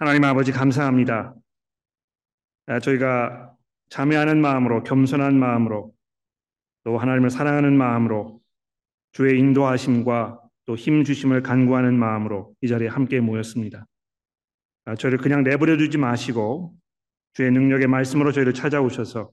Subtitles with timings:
[0.00, 1.34] 하나님 아버지 감사합니다.
[2.68, 3.54] 아, 저희가
[3.90, 5.92] 자매하는 마음으로 겸손한 마음으로
[6.84, 8.40] 또 하나님을 사랑하는 마음으로
[9.12, 13.84] 주의 인도하심과 또 힘 주심을 간구하는 마음으로 이 자리에 함께 모였습니다.
[14.86, 16.74] 아, 저희를 그냥 내버려 두지 마시고
[17.34, 19.30] 주의 능력의 말씀으로 저희를 찾아오셔서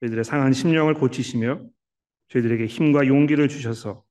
[0.00, 1.60] 저희들의 상한 심령을 고치시며
[2.28, 4.04] 저희들에게 힘과 용기를 주셔서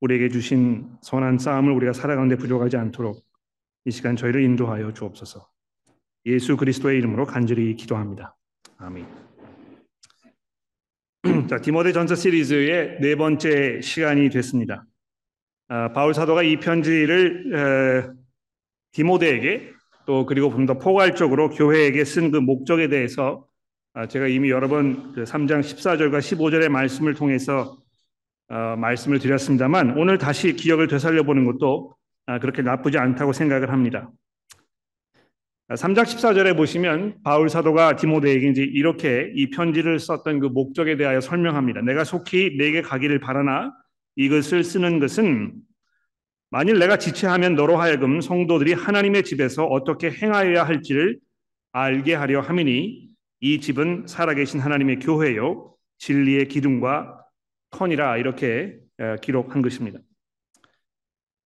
[0.00, 3.24] 우리에게 주신 선한 싸움을 우리가 살아가는데 부족하지 않도록
[3.84, 5.46] 이 시간 저희를 인도하여 주옵소서.
[6.26, 8.36] 예수 그리스도의 이름으로 간절히 기도합니다.
[8.78, 9.06] 아멘.
[11.48, 14.84] 자, 디모데 전서 시리즈의 네 번째 시간이 됐습니다.
[15.68, 18.12] 아, 바울 사도가 이 편지를 에,
[18.92, 19.72] 디모데에게
[20.06, 23.46] 또 그리고 좀 더 포괄적으로 교회에게 쓴 그 목적에 대해서
[23.94, 27.78] 아, 제가 이미 여러 번 그 3장 14절과 15절의 말씀을 통해서
[28.48, 32.01] 어, 말씀을 드렸습니다만 오늘 다시 기억을 되살려 보는 것도 아,
[32.40, 34.10] 그렇게 나쁘지 않다고 생각을 합니다.
[35.68, 41.80] 3장 14절에 보시면 바울 사도가 디모데에게 이제 이렇게 이 편지를 썼던 그 목적에 대하여 설명합니다.
[41.82, 43.72] 내가 속히 내게 가기를 바라나
[44.16, 45.54] 이것을 쓰는 것은
[46.50, 51.18] 만일 내가 지체하면 너로 하여금 성도들이 하나님의 집에서 어떻게 행하여야 할지를
[51.72, 53.08] 알게 하려 함이니
[53.40, 57.18] 이 집은 살아계신 하나님의 교회요 진리의 기둥과
[57.70, 58.76] 터니라 이렇게
[59.22, 59.98] 기록한 것입니다.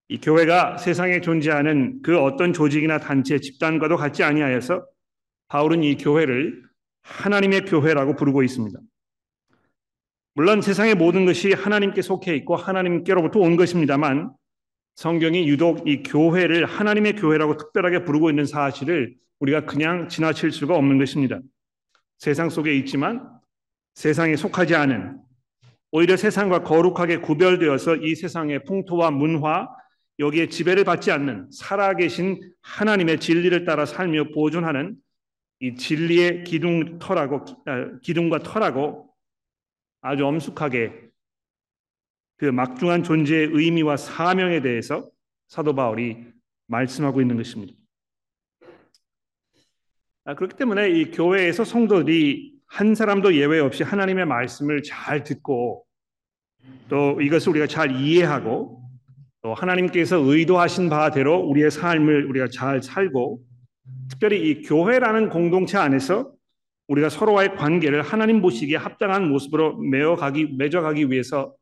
[0.07, 4.85] 이 교회가 세상에 존재하는 그 어떤 조직이나 단체, 집단과도 같지 아니하여서
[5.47, 6.63] 바울은 이 교회를
[7.01, 8.79] 하나님의 교회라고 부르고 있습니다.
[10.35, 14.31] 물론 세상의 모든 것이 하나님께 속해 있고 하나님께로부터 온 것입니다만
[14.95, 20.97] 성경이 유독 이 교회를 하나님의 교회라고 특별하게 부르고 있는 사실을 우리가 그냥 지나칠 수가 없는
[20.97, 21.39] 것입니다.
[22.17, 23.27] 세상 속에 있지만
[23.95, 25.19] 세상에 속하지 않은
[25.91, 29.67] 오히려 세상과 거룩하게 구별되어서 이 세상의 풍토와 문화
[30.19, 34.95] 여기에 지배를 받지 않는 살아계신 하나님의 진리를 따라 살며 보존하는
[35.59, 39.09] 이 진리의 기둥 터라고 아, 기둥과 터라고
[40.01, 41.05] 아주 엄숙하게
[42.37, 45.09] 그 막중한 존재의 의미와 사명에 대해서
[45.47, 46.25] 사도 바울이
[46.67, 47.73] 말씀하고 있는 것입니다.
[50.25, 55.85] 아, 그렇기 때문에 이 교회에서 성도들이 한 사람도 예외 없이 하나님의 말씀을 잘 듣고
[56.89, 58.84] 또 이것을 우리가 잘 이해하고
[59.45, 63.43] 또 하나님께서 의도하신 바대로 우리의 삶을 우리가 잘 살고
[64.09, 66.31] 특별히 이 교회라는 공동체 안에서
[66.87, 71.53] 우리가 서로와의 관계를 하나님 보시기에 합당한 모습으로 메어가기 맺어가기 위해서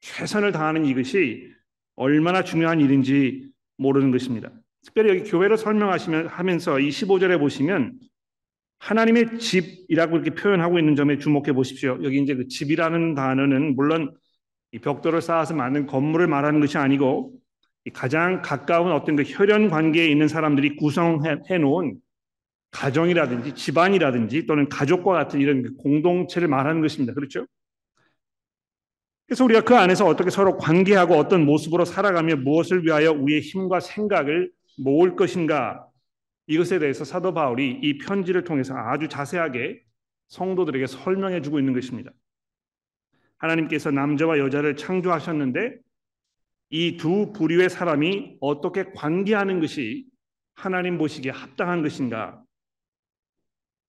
[0.00, 1.46] 최선을 다하는 이것이
[1.94, 4.50] 얼마나 중요한 일인지 모르는 것입니다.
[4.82, 7.98] 특별히 여기 교회를 설명하시면 하면서 이 15절에 보시면
[8.78, 11.98] 하나님의 집이라고 이렇게 표현하고 있는 점에 주목해 보십시오.
[12.02, 14.14] 여기 이제 그 집이라는 단어는 물론
[14.72, 17.32] 이 벽돌을 쌓아서 만든 건물을 말하는 것이 아니고
[17.92, 21.96] 가장 가까운 어떤 그 혈연 관계에 있는 사람들이 구성해 놓은
[22.70, 27.14] 가정이라든지 집안이라든지 또는 가족과 같은 이런 그 공동체를 말하는 것입니다.
[27.14, 27.46] 그렇죠?
[29.26, 34.50] 그래서 우리가 그 안에서 어떻게 서로 관계하고 어떤 모습으로 살아가며 무엇을 위하여 우리의 힘과 생각을
[34.78, 35.86] 모을 것인가
[36.46, 39.82] 이것에 대해서 사도 바울이 이 편지를 통해서 아주 자세하게
[40.28, 42.10] 성도들에게 설명해 주고 있는 것입니다.
[43.40, 45.76] 하나님께서 남자와 여자를 창조하셨는데
[46.70, 50.06] 이 두 부류의 사람이 어떻게 관계하는 것이
[50.54, 52.40] 하나님 보시기에 합당한 것인가?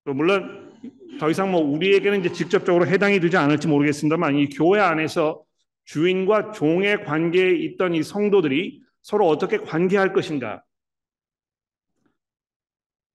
[0.04, 0.72] 또 물론
[1.20, 5.44] 더 이상 뭐 우리에게는 이제 직접적으로 해당이 되지 않을지 모르겠습니다만 이 교회 안에서
[5.86, 10.64] 주인과 종의 관계에 있던 이 성도들이 서로 어떻게 관계할 것인가?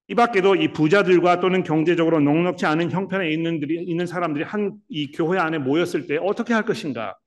[0.09, 5.39] 이 밖에도 이 부자들과 또는 경제적으로 넉넉지 않은 형편에 있는, 있는 사람들이 한 이 교회
[5.39, 7.19] 안에 모였을 때 어떻게 할 것인가?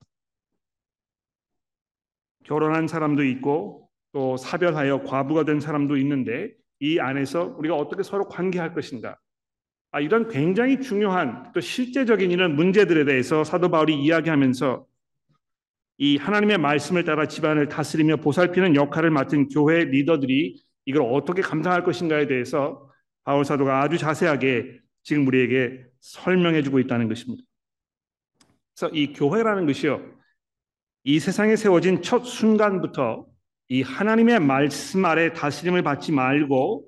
[2.44, 8.74] 결혼한 사람도 있고 또 사별하여 과부가 된 사람도 있는데 이 안에서 우리가 어떻게 서로 관계할
[8.74, 9.18] 것인가?
[9.92, 14.86] 아, 이런 굉장히 중요한 또 실제적인 이런 문제들에 대해서 사도 바울이 이야기하면서
[15.98, 22.26] 이 하나님의 말씀을 따라 집안을 다스리며 보살피는 역할을 맡은 교회 리더들이 이걸 어떻게 감당할 것인가에
[22.26, 22.90] 대해서
[23.24, 27.42] 바울 사도가 아주 자세하게 지금 우리에게 설명해 주고 있다는 것입니다.
[28.74, 30.00] 그래서 이 교회라는 것이요.
[31.04, 33.26] 이 세상에 세워진 첫 순간부터
[33.68, 36.86] 이 하나님의 말씀 아래 다스림을 받지 말고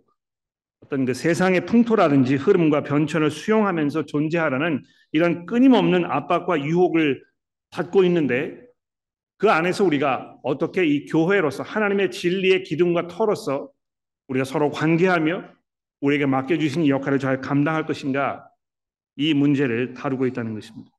[0.84, 7.22] 어떤 그 세상의 풍토라든지 흐름과 변천을 수용하면서 존재하라는 이런 끊임없는 압박과 유혹을
[7.70, 8.60] 받고 있는데
[9.38, 13.70] 그 안에서 우리가 어떻게 이 교회로서 하나님의 진리의 기둥과 터로서
[14.32, 15.44] 우리가 서로 관계하며
[16.00, 18.48] 우리에게 맡겨주신 역할을 잘 감당할 것인가
[19.16, 20.90] 이 문제를 다루고 있다는 것입니다.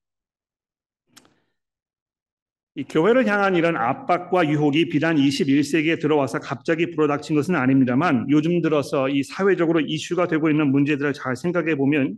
[2.76, 9.10] 이 교회를 향한 이런 압박과 유혹이 비단 21세기에 들어와서 갑자기 불어닥친 것은 아닙니다만 요즘 들어서
[9.10, 12.18] 이 사회적으로 이슈가 되고 있는 문제들을 잘 생각해 보면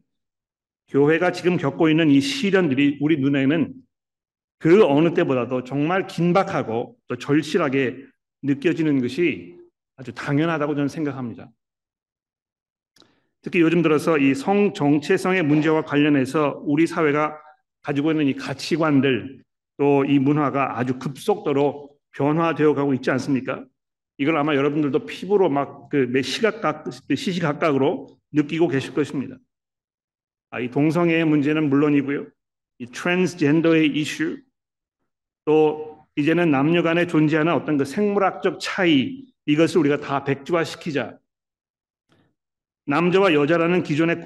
[0.87, 3.73] 교회가 지금 겪고 있는 이 시련들이 우리 눈에는
[4.59, 7.97] 그 어느 때보다도 정말 긴박하고 또 절실하게
[8.43, 9.55] 느껴지는 것이
[9.97, 11.49] 아주 당연하다고 저는 생각합니다.
[13.41, 17.37] 특히 요즘 들어서 이 성 정체성의 문제와 관련해서 우리 사회가
[17.83, 19.43] 가지고 있는 이 가치관들
[19.77, 23.65] 또 이 문화가 아주 급속도로 변화되어 가고 있지 않습니까?
[24.17, 29.35] 이걸 아마 여러분들도 피부로 막 그 시각각 시시각각으로 느끼고 계실 것입니다.
[30.49, 32.25] 아, 이 동성애의 문제는 물론이고요.
[32.79, 34.37] 이 트랜스젠더의 이슈
[35.45, 41.17] 또 이제는 남녀 간에 존재하는 어떤 그 생물학적 차이 이것을 우리가 다 백지화시키자.
[42.87, 44.21] 남자와 여자라는 기존의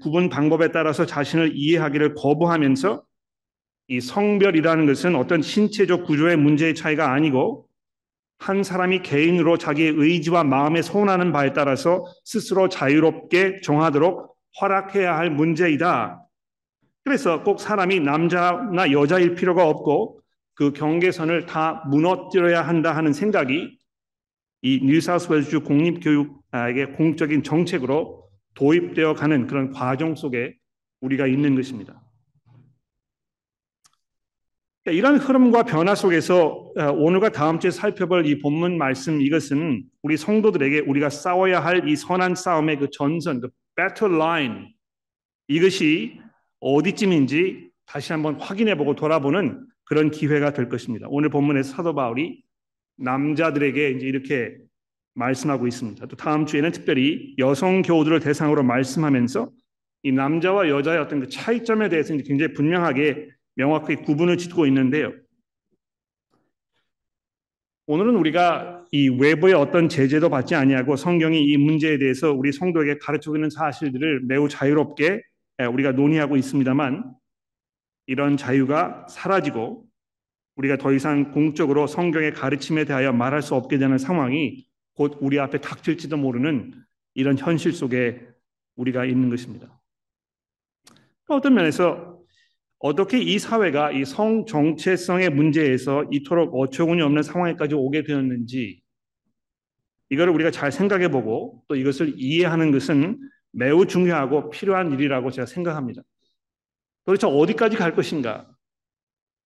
[0.00, 3.02] 구분, 방법에 따라서 자신을 이해하기를 거부하면서
[3.88, 7.66] 이 성별이라는 것은 어떤 신체적 구조의 문제의 차이가 아니고
[8.38, 16.26] 한 사람이 개인으로 자기의 의지와 마음에 소원하는 바에 따라서 스스로 자유롭게 정하도록 허락해야 할 문제이다.
[17.04, 20.21] 그래서 꼭 사람이 남자나 여자일 필요가 없고
[20.54, 23.78] 그 경계선을 다 무너뜨려야 한다 하는 생각이
[24.62, 30.54] 이 뉴사우스웨일즈 공립교육의 공적인 정책으로 도입되어 가는 그런 과정 속에
[31.00, 32.02] 우리가 있는 것입니다.
[34.86, 40.80] 이런 흐름과 변화 속에서 어, 오늘과 다음 주에 살펴볼 이 본문 말씀 이것은 우리 성도들에게
[40.80, 44.74] 우리가 싸워야 할 이 선한 싸움의 그 전선, 그 battle line
[45.46, 46.18] 이것이
[46.58, 51.06] 어디쯤인지 다시 한번 확인해 보고 돌아보는 그런 기회가 될 것입니다.
[51.10, 52.42] 오늘 본문에서 사도 바울이
[52.96, 54.56] 남자들에게 이제 이렇게
[55.14, 56.06] 말씀하고 있습니다.
[56.06, 59.50] 또 다음 주에는 특별히 여성 교우들을 대상으로 말씀하면서
[60.04, 65.12] 이 남자와 여자의 어떤 그 차이점에 대해서 굉장히 분명하게 명확하게 구분을 짓고 있는데요.
[67.86, 73.36] 오늘은 우리가 이 외부의 어떤 제재도 받지 아니하고 성경이 이 문제에 대해서 우리 성도에게 가르치고
[73.36, 75.20] 있는 사실들을 매우 자유롭게
[75.70, 77.12] 우리가 논의하고 있습니다만
[78.06, 79.86] 이런 자유가 사라지고
[80.56, 85.60] 우리가 더 이상 공적으로 성경의 가르침에 대하여 말할 수 없게 되는 상황이 곧 우리 앞에
[85.60, 86.74] 닥칠지도 모르는
[87.14, 88.26] 이런 현실 속에
[88.76, 89.80] 우리가 있는 것입니다.
[91.28, 92.20] 어떤 면에서
[92.78, 98.82] 어떻게 이 사회가 이 성 정체성의 문제에서 이토록 어처구니 없는 상황에까지 오게 되었는지
[100.10, 103.18] 이거를 우리가 잘 생각해 보고 또 이것을 이해하는 것은
[103.52, 106.02] 매우 중요하고 필요한 일이라고 제가 생각합니다.
[107.04, 108.46] 도대체 어디까지 갈 것인가?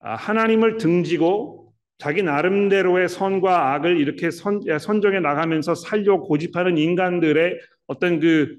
[0.00, 8.20] 아, 하나님을 등지고 자기 나름대로의 선과 악을 이렇게 선, 선정해 나가면서 살려 고집하는 인간들의 어떤
[8.20, 8.58] 그,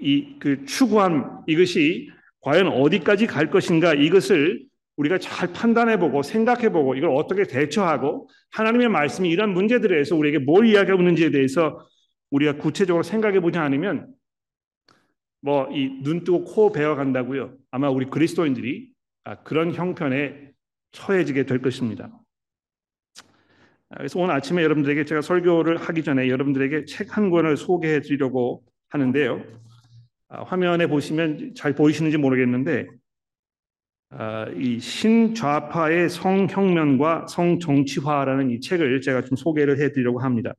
[0.00, 2.10] 이, 그 추구함, 이것이
[2.40, 4.64] 과연 어디까지 갈 것인가, 이것을
[4.96, 10.38] 우리가 잘 판단해 보고 생각해 보고 이걸 어떻게 대처하고 하나님의 말씀이 이런 문제들에 대해서 우리에게
[10.40, 11.78] 뭘 이야기하고 있는지에 대해서
[12.30, 14.08] 우리가 구체적으로 생각해 보지 않으면
[15.40, 17.54] 뭐 이 눈 뜨고 코 베어 간다고요.
[17.72, 18.90] 아마 우리 그리스도인들이
[19.24, 20.52] 아, 그런 형편에
[20.92, 22.10] 처해지게 될 것입니다.
[23.88, 28.62] 아, 그래서 오늘 아침에 여러분들에게 제가 설교를 하기 전에 여러분들에게 책 한 권을 소개해 드리려고
[28.90, 29.42] 하는데요.
[30.28, 32.86] 아, 화면에 보시면 잘 보이시는지 모르겠는데
[34.58, 40.52] 이 신좌파의 성혁명과 성정치화라는 이 책을 제가 좀 소개를 해드리려고 합니다.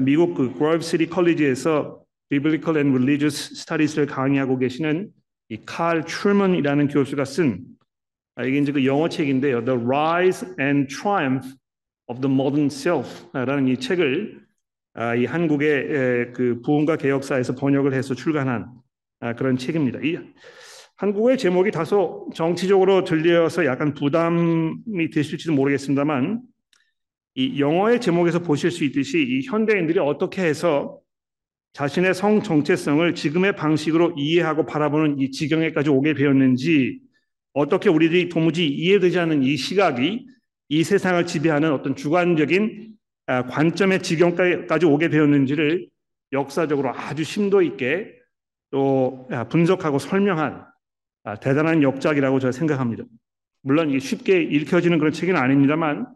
[0.00, 5.12] 미국 그 그로브 시티 컬리지에서 Biblical and Religious Studies를 강의하고 계시는
[5.48, 7.64] 이칼 출먼이라는 교수가 쓴
[8.36, 9.64] 아, 이게 이제 그 영어 책인데요.
[9.64, 11.48] The Rise and Triumph
[12.06, 14.40] of the Modern Self라는 이 책을
[14.94, 18.70] 아, 이 한국의 그 부흥과 개혁사에서 번역을 해서 출간한
[19.20, 19.98] 아, 그런 책입니다.
[20.02, 20.18] 이
[20.96, 26.42] 한국의 제목이 다소 정치적으로 들려서 약간 부담이 되실지도 모르겠습니다만
[27.34, 31.00] 이 영어의 제목에서 보실 수 있듯이 이 현대인들이 어떻게 해서
[31.72, 37.00] 자신의 성 정체성을 지금의 방식으로 이해하고 바라보는 이 지경에까지 오게 되었는지
[37.52, 40.26] 어떻게 우리들이 도무지 이해되지 않는 이 시각이
[40.70, 42.88] 이 세상을 지배하는 어떤 주관적인
[43.26, 45.88] 아, 관점의 지경까지 오게 되었는지를
[46.32, 48.14] 역사적으로 아주 심도 있게
[48.70, 50.64] 또 아, 분석하고 설명한
[51.24, 53.04] 아, 대단한 역작이라고 저는 생각합니다.
[53.62, 56.06] 물론 이게 쉽게 읽혀지는 그런 책은 아닙니다만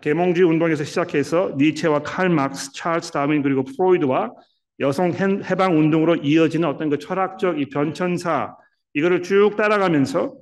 [0.00, 4.32] 계몽주의 운동에서 시작해서 니체와 칼 막스, 찰스 다윈 그리고 프로이드와
[4.80, 8.56] 여성 해방 운동으로 이어지는 어떤 그 철학적 이 변천사
[8.94, 10.36] 이거를 쭉 따라가면서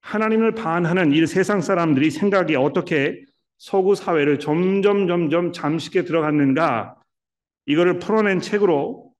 [0.00, 3.22] 하나님을 반하는 이 세상 사람들이 생각이 어떻게
[3.58, 6.96] 서구 사회를 점점 점점 잠식해 들어갔는가
[7.66, 9.12] 이거를 풀어낸 책으로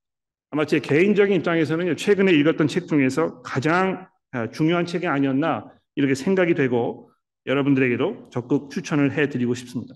[0.51, 6.53] 아마 제 개인적인 입장에서는 최근에 읽었던 책 중에서 가장 아, 중요한 책이 아니었나 이렇게 생각이
[6.53, 7.09] 되고
[7.45, 9.95] 여러분들에게도 적극 추천을 해드리고 싶습니다.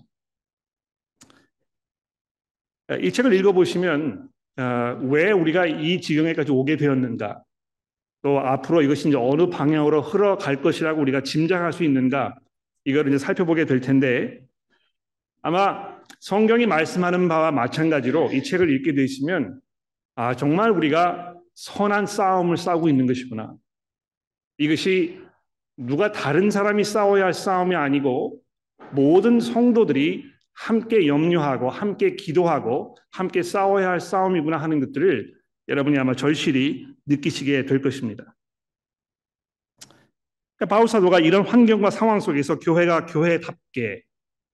[3.00, 4.28] 이 책을 읽어보시면
[5.02, 7.42] 왜 우리가 이 지경에까지 오게 되었는가,
[8.22, 12.34] 또 앞으로 이것이 이제 어느 방향으로 흘러갈 것이라고 우리가 짐작할 수 있는가,
[12.84, 14.40] 이걸 이제 살펴보게 될 텐데
[15.42, 19.60] 아마 성경이 말씀하는 바와 마찬가지로 이 책을 읽게 되시면
[20.16, 23.54] 아 정말 우리가 선한 싸움을 싸우고 있는 것이구나.
[24.58, 25.20] 이것이
[25.76, 28.40] 누가 다른 사람이 싸워야 할 싸움이 아니고
[28.92, 30.24] 모든 성도들이
[30.58, 35.32] 함께 염려하고 함께 기도하고 함께 싸워야 할 싸움이구나 하는 것들을
[35.68, 38.34] 여러분이 아마 절실히 느끼시게 될 것입니다.
[40.56, 44.02] 그러니까 바울 사도가 이런 환경과 상황 속에서 교회가 교회답게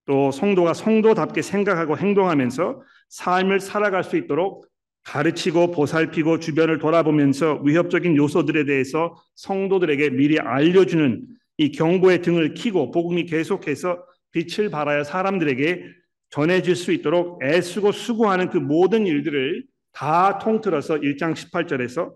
[0.06, 4.66] 또 성도가 성도답게 생각하고 행동하면서 삶을 살아갈 수 있도록
[5.04, 13.24] 가르치고 보살피고 주변을 돌아보면서 위협적인 요소들에 대해서 성도들에게 미리 알려주는 이 경고의 등을 키고 복음이
[13.24, 14.04] 계속해서
[14.34, 15.94] 빛을 발하여 사람들에게
[16.30, 22.12] 전해질 수 있도록 애쓰고 수고하는 그 모든 일들을 다 통틀어서 1장 18절에서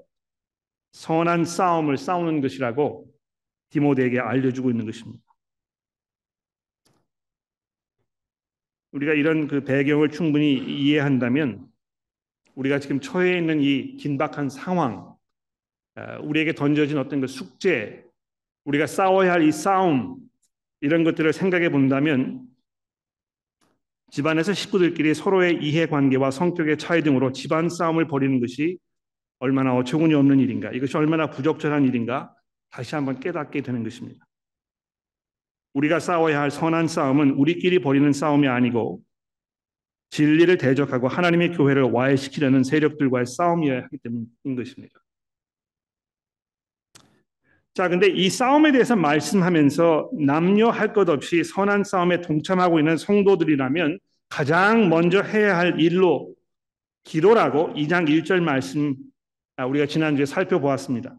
[0.93, 3.07] 선한 싸움을 싸우는 것이라고
[3.71, 5.23] 디모데에게 알려주고 있는 것입니다.
[8.91, 11.69] 우리가 이런 그 배경을 충분히 이해한다면
[12.57, 15.15] 우리가 지금 처해 있는 이 긴박한 상황,
[15.95, 18.05] 아, 우리에게 던져진 어떤 그 숙제,
[18.65, 20.28] 우리가 싸워야 할 이 싸움
[20.81, 22.47] 이런 것들을 생각해 본다면
[24.11, 28.79] 집안에서 식구들끼리 서로의 이해관계와 성격의 차이 등으로 집안 싸움을 벌이는 것이
[29.39, 32.35] 얼마나 어처구니 없는 일인가, 이것이 얼마나 부적절한 일인가
[32.71, 34.25] 다시 한번 깨닫게 되는 것입니다.
[35.75, 39.03] 우리가 싸워야 할 선한 싸움은 우리끼리 벌이는 싸움이 아니고
[40.11, 44.99] 진리를 대적하고 하나님의 교회를 와해시키려는 세력들과의 싸움이어야 하기 때문인 것입니다.
[47.79, 54.01] 자, 근데 이 싸움에 대해서 말씀하면서 남녀 할 것 없이 선한 싸움에 동참하고 있는 성도들이라면
[54.29, 56.35] 가장 먼저 해야 할 일로
[57.05, 58.97] 기도라고 2장 1절 말씀
[59.55, 61.15] 아, 우리가 지난주에 살펴보았습니다.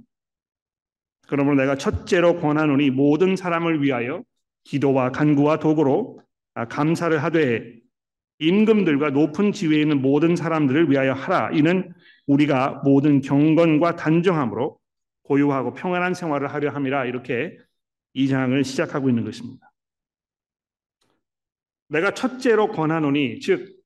[1.29, 4.21] 그러므로 내가 첫째로 권하노니 모든 사람을 위하여
[4.65, 6.19] 기도와 간구와 도구로
[6.55, 7.73] 아, 감사를 하되
[8.39, 11.51] 임금들과 높은 지위에 있는 모든 사람들을 위하여 하라.
[11.53, 11.93] 이는
[12.27, 14.77] 우리가 모든 경건과 단정함으로
[15.29, 17.55] 고유하고 평안한 생활을 하려 함이라 이렇게
[18.13, 19.71] 이 장을 시작하고 있는 것입니다.
[21.87, 23.77] 내가 첫째로 권하노니 즉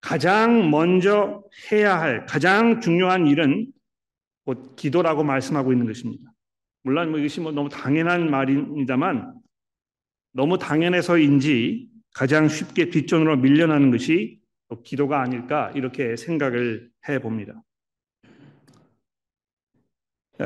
[0.00, 3.72] 가장 먼저 해야 할 가장 중요한 일은
[4.44, 6.32] 곧 기도라고 말씀하고 있는 것입니다.
[6.82, 9.34] 물론 뭐 이것이 뭐 너무 당연한 말입니다만
[10.32, 14.40] 너무 당연해서인지 가장 쉽게 뒷전으로 밀려나는 것이
[14.84, 17.62] 기도가 아닐까 이렇게 생각을 해 봅니다.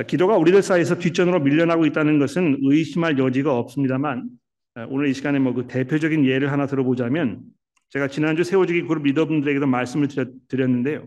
[0.07, 4.31] 기도가 우리들 사이에서 뒷전으로 밀려나고 있다는 것은 의심할 여지가 없습니다만
[4.89, 7.43] 오늘 이 시간에 뭐 그 대표적인 예를 하나 들어보자면
[7.91, 10.09] 제가 지난주 세워지기 그룹 리더분들에게도 말씀을
[10.49, 11.07] 드렸는데요.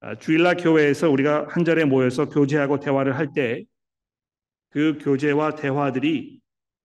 [0.00, 3.64] 아, 주일날 교회에서 우리가 한 자리에 모여서 교제하고 대화를 할 때
[4.68, 6.40] 그 교제와 대화들이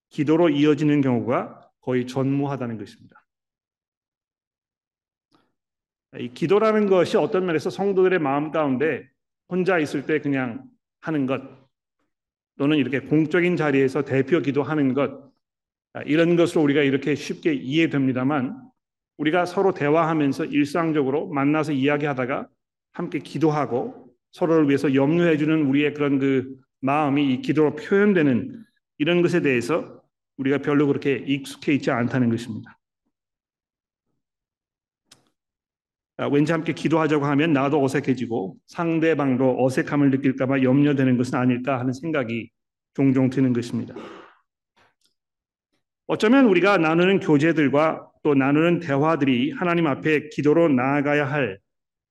[0.09, 3.25] 기도로 이어지는 경우가 거의 전무하다는 것입니다.
[6.19, 9.09] 이 기도라는 것이 어떤 면에서 성도들의 마음 가운데
[9.49, 10.63] 혼자 있을 때 그냥
[11.01, 11.41] 하는 것
[12.57, 15.29] 또는 이렇게 공적인 자리에서 대표 기도하는 것
[16.05, 18.69] 이런 것으로 우리가 이렇게 쉽게 이해됩니다만
[19.17, 22.47] 우리가 서로 대화하면서 일상적으로 만나서 이야기하다가
[22.91, 28.63] 함께 기도하고 서로를 위해서 염려해 주는 우리의 그런 그 마음이 이 기도로 표현되는
[28.97, 30.01] 이런 것에 대해서
[30.37, 32.77] 우리가 별로 그렇게 익숙해 있지 않다는 것입니다.
[35.11, 35.17] 아,
[36.27, 42.49] 왠지 함께 기도하자고 하면 나도 어색해지고 상대방도 어색함을 느낄까봐 염려되는 것은 아닐까 하는 생각이
[42.93, 43.95] 종종 드는 것입니다.
[46.07, 51.59] 어쩌면 우리가 나누는 교제들과 또 나누는 대화들이 하나님 앞에 기도로 나아가야 할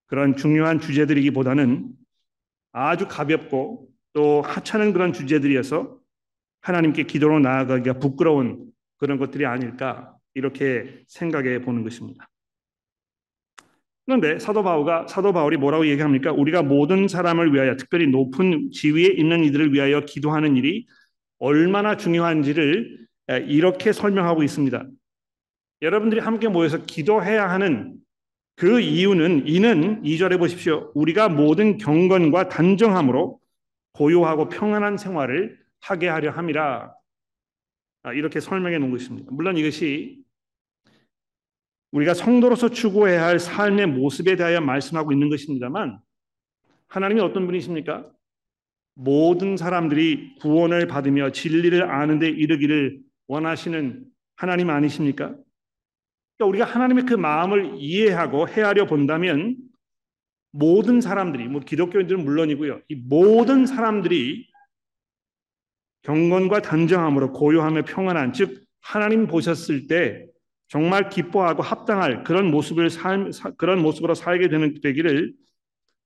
[0.06, 1.90] 그런 중요한 주제들이기보다는
[2.72, 5.98] 아주 가볍고 또 하찮은 그런 주제들이어서
[6.62, 12.28] 하나님께 기도로 나아가기가 부끄러운 그런 것들이 아닐까 이렇게 생각해 보는 것입니다.
[14.08, 16.32] 그런데 사도 바울가 사도 바울이 뭐라고 얘기합니까?
[16.32, 20.86] 우리가 모든 사람을 위하여 특별히 높은 지위에 있는 이들을 위하여 기도하는 일이
[21.38, 23.06] 얼마나 중요한지를
[23.48, 24.86] 이렇게 설명하고 있습니다.
[25.82, 27.96] 여러분들이 함께 모여서 기도해야 하는
[28.56, 30.90] 그 이유는 이는 2절에 보십시오.
[30.94, 33.38] 우리가 모든 경건과 단정함으로
[33.92, 36.94] 고요하고 평안한 생활을 하게 하려 함이라.
[38.04, 39.28] 아, 이렇게 설명해 놓은 것입니다.
[39.30, 40.22] 물론 이것이
[41.92, 45.98] 우리가 성도로서 추구해야 할 삶의 모습에 대하여 말씀하고 있는 것입니다만
[46.88, 48.10] 하나님이 어떤 분이십니까?
[48.94, 54.04] 모든 사람들이 구원을 받으며 진리를 아는 데 이르기를 원하시는
[54.36, 55.36] 하나님 아니십니까?
[56.36, 59.56] 그러니까 우리가 하나님의 그 마음을 이해하고 헤아려 본다면
[60.50, 62.80] 모든 사람들이 뭐 기독교인들은 물론이고요.
[62.88, 64.48] 이 모든 사람들이
[66.02, 70.26] 경건과 단정함으로 고요함에 평안한 즉 하나님 보셨을 때
[70.68, 75.34] 정말 기뻐하고 합당할 그런 모습을 삶 그런 모습으로 살게 되는 되기를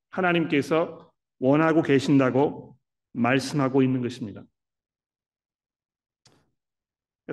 [0.09, 2.77] 하나님께서 원하고 계신다고
[3.11, 4.43] 말씀하고 있는 것입니다.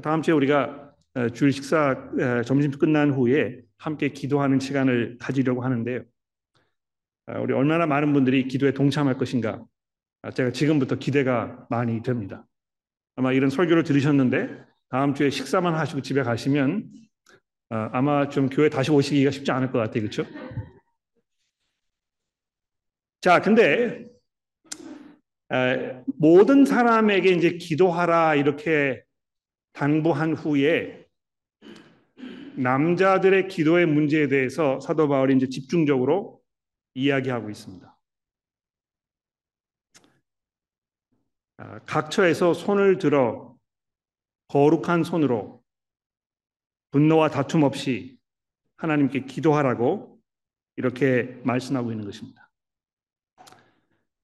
[0.02, 0.92] 다음 주에 우리가
[1.32, 2.10] 주일 식사
[2.44, 6.02] 점심 끝난 후에 함께 기도하는 시간을 가지려고 하는데요.
[7.42, 9.64] 우리 얼마나 많은 분들이 기도에 동참할 것인가
[10.34, 12.44] 제가 지금부터 기대가 많이 됩니다.
[13.14, 16.90] 아마 이런 설교를 들으셨는데 다음 주에 식사만 하시고 집에 가시면
[17.70, 20.02] 아마 좀 교회 다시 오시기가 쉽지 않을 것 같아요.
[20.02, 20.24] 그렇죠?
[23.20, 24.06] 자, 근데
[26.18, 29.02] 모든 사람에게 이제 기도하라 이렇게
[29.72, 31.06] 당부한 후에
[32.56, 36.40] 남자들의 기도의 문제에 대해서 사도 바울이 이제 집중적으로
[36.94, 37.96] 이야기하고 있습니다.
[41.58, 43.54] 아, 각처에서 손을 들어
[44.48, 45.59] 거룩한 손으로
[46.90, 48.18] 분노와 다툼 없이
[48.76, 50.18] 하나님께 기도하라고
[50.76, 52.50] 이렇게 말씀하고 있는 것입니다.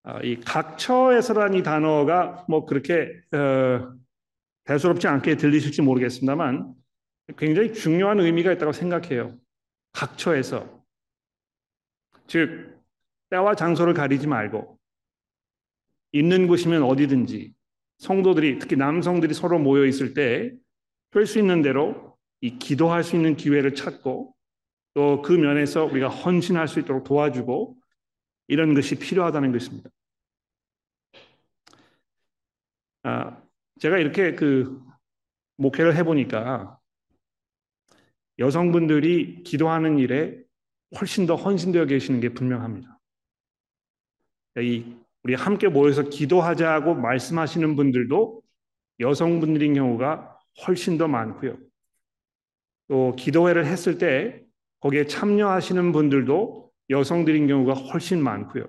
[0.03, 3.93] 아, 이 각처에서라는 이 단어가 뭐 그렇게 어,
[4.65, 6.75] 대수롭지 않게 들리실지 모르겠습니다만
[7.37, 9.37] 굉장히 중요한 의미가 있다고 생각해요.
[9.93, 10.85] 각처에서
[12.27, 12.77] 즉
[13.31, 14.79] 때와 장소를 가리지 말고
[16.13, 17.53] 있는 곳이면 어디든지
[17.99, 22.16] 성도들이 특히 남성들이 서로 모여 있을 때할수 있는 대로
[22.47, 24.33] 이 기도할 수 있는 기회를 찾고
[24.95, 27.77] 또 그 면에서 우리가 헌신할 수 있도록 도와주고
[28.47, 29.91] 이런 것이 필요하다는 것입니다.
[33.03, 33.43] 아,
[33.81, 34.81] 제가 이렇게 그
[35.57, 36.79] 목회를 해보니까
[38.39, 40.41] 여성분들이 기도하는 일에
[40.99, 42.99] 훨씬 더 헌신되어 계시는 게 분명합니다.
[44.61, 48.41] 이 우리 함께 모여서 기도하자고 말씀하시는 분들도
[49.01, 51.59] 여성분들인 경우가 훨씬 더 많고요.
[52.89, 54.43] 또 기도회를 했을 때
[54.81, 58.65] 거기에 참여하시는 분들도 여성들인 경우가 훨씬 많고요.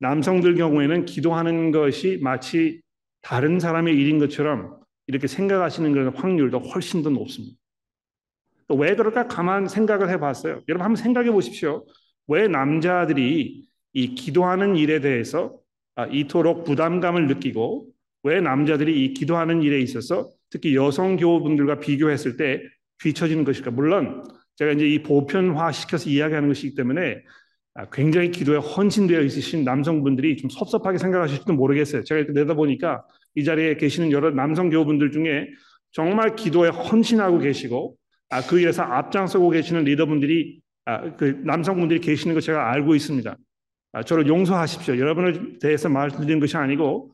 [0.00, 2.80] 남성들 경우에는 기도하는 것이 마치
[3.22, 7.56] 다른 사람의 일인 것처럼 이렇게 생각하시는 그런 확률도 훨씬 더 높습니다.
[8.68, 10.62] 또 왜 그럴까 가만 생각을 해봤어요.
[10.68, 11.84] 여러분 한번 생각해 보십시오.
[12.26, 15.58] 왜 남자들이 이 기도하는 일에 대해서
[15.94, 17.88] 아, 이토록 부담감을 느끼고
[18.24, 22.60] 왜 남자들이 이 기도하는 일에 있어서 특히 여성 교우분들과 비교했을 때
[23.00, 23.70] 뒤처지는 것일까?
[23.70, 24.24] 물론
[24.56, 27.22] 제가 이제 이 보편화 시켜서 이야기하는 것이기 때문에
[27.74, 32.04] 아, 굉장히 기도에 헌신되어 있으신 남성분들이 좀 섭섭하게 생각하실지도 모르겠어요.
[32.04, 33.04] 제가 내다보니까
[33.34, 35.46] 이 자리에 계시는 여러 남성 교우분들 중에
[35.92, 37.96] 정말 기도에 헌신하고 계시고
[38.30, 43.36] 아, 그 일에서 앞장서고 계시는 리더분들이 아, 그 남성분들이 계시는 거 제가 알고 있습니다.
[43.92, 44.98] 아, 저를 용서하십시오.
[44.98, 47.12] 여러분을 대해서 말씀드리는 것이 아니고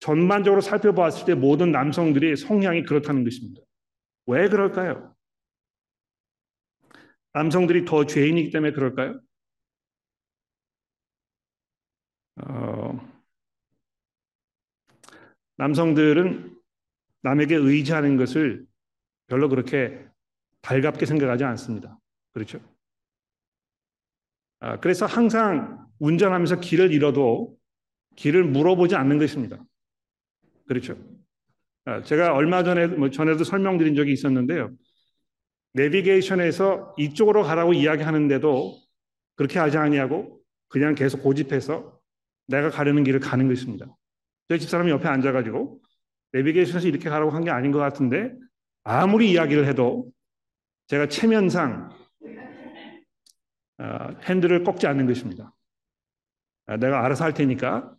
[0.00, 3.60] 전반적으로 살펴보았을 때 모든 남성들의 성향이 그렇다는 것입니다.
[4.26, 5.14] 왜 그럴까요?
[7.32, 9.20] 남성들이 더 죄인이기 때문에 그럴까요?
[12.36, 12.98] 어,
[15.56, 16.56] 남성들은
[17.22, 18.64] 남에게 의지하는 것을
[19.26, 20.04] 별로 그렇게
[20.62, 21.98] 달갑게 생각하지 않습니다.
[22.32, 22.60] 그렇죠?
[24.60, 27.56] 아, 그래서 항상 운전하면서 길을 잃어도
[28.16, 29.62] 길을 물어보지 않는 것입니다.
[30.66, 30.96] 그렇죠?
[31.84, 34.70] 아, 제가 얼마 전에 뭐 전에도 설명드린 적이 있었는데요.
[35.74, 38.76] 내비게이션에서 이쪽으로 가라고 이야기하는데도
[39.36, 41.98] 그렇게 하지 아니하고 그냥 계속 고집해서
[42.48, 43.86] 내가 가려는 길을 가는 것입니다.
[44.48, 45.80] 저희 집사람이 옆에 앉아가지고
[46.32, 48.32] 내비게이션에서 이렇게 가라고 한 게 아닌 것 같은데
[48.82, 50.10] 아무리 이야기를 해도
[50.88, 51.90] 제가 체면상
[53.78, 55.54] 어, 핸들을 꺾지 않는 것입니다.
[56.66, 57.94] 아, 내가 알아서 할 테니까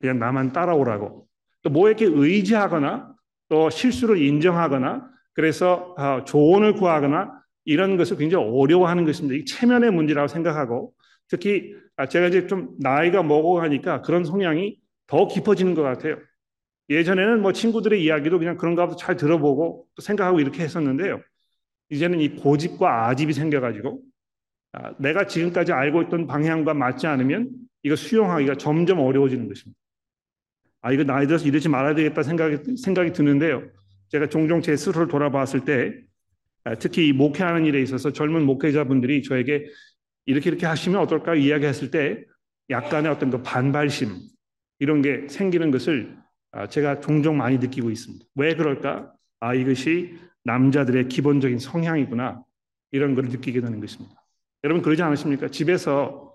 [0.00, 1.26] 그냥 나만 따라오라고.
[1.62, 3.14] 또 뭐에게 의지하거나
[3.48, 7.32] 또 실수를 인정하거나 그래서 어, 조언을 구하거나
[7.64, 9.36] 이런 것을 굉장히 어려워하는 것입니다.
[9.36, 10.92] 이 체면의 문제라고 생각하고
[11.28, 16.16] 특히 아, 제가 이제 좀 나이가 먹어 가니까 그런 성향이 더 깊어지는 것 같아요.
[16.90, 21.20] 예전에는 뭐 친구들의 이야기도 그냥 그런가 보다 잘 들어보고 생각하고 이렇게 했었는데요.
[21.90, 24.00] 이제는 이 고집과 아집이 생겨가지고
[24.72, 27.50] 아, 내가 지금까지 알고 있던 방향과 맞지 않으면
[27.82, 29.78] 이거 수용하기가 점점 어려워지는 것입니다.
[30.82, 33.62] 아 이거 나이 들어서 이러지 말아야 되겠다 생각이 생각이 드는데요.
[34.08, 35.94] 제가 종종 제 스스로를 돌아봤을 때
[36.64, 39.66] 아, 특히 목회하는 일에 있어서 젊은 목회자분들이 저에게
[40.26, 42.24] 이렇게 이렇게 하시면 어떨까 이야기했을 때
[42.70, 44.10] 약간의 어떤 그 반발심
[44.78, 46.16] 이런 게 생기는 것을
[46.52, 48.24] 아, 제가 종종 많이 느끼고 있습니다.
[48.36, 49.12] 왜 그럴까?
[49.40, 50.14] 아 이것이
[50.44, 52.42] 남자들의 기본적인 성향이구나
[52.92, 54.14] 이런 걸 느끼게 되는 것입니다.
[54.62, 55.48] 여러분 그러지 않으십니까?
[55.48, 56.34] 집에서